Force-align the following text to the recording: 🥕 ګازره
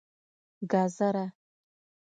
🥕 0.67 0.69
ګازره 0.71 1.25